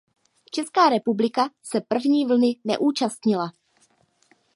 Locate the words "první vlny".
1.81-2.55